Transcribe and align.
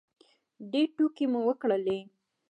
ډېرې 0.71 0.93
ټوکې 0.95 1.25
مو 1.31 1.39
وکړلې 1.47 1.99